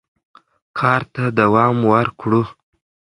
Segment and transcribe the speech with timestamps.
[0.79, 2.41] کار ته دوام ورکړو.